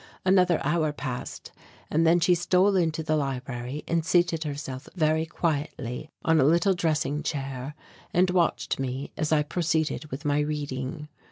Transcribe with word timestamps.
Another 0.25 0.59
hour 0.63 0.91
passed 0.91 1.51
and 1.91 2.07
then 2.07 2.19
she 2.19 2.33
stole 2.33 2.75
into 2.75 3.03
the 3.03 3.15
library 3.15 3.83
and 3.87 4.03
seated 4.03 4.45
herself 4.45 4.89
very 4.95 5.27
quietly 5.27 6.09
on 6.25 6.41
a 6.41 6.43
little 6.43 6.73
dressing 6.73 7.21
chair 7.21 7.75
and 8.11 8.31
watched 8.31 8.79
me 8.79 9.11
as 9.15 9.31
I 9.31 9.43
proceeded 9.43 10.05
with 10.09 10.25
my 10.25 10.39
reading. 10.39 11.07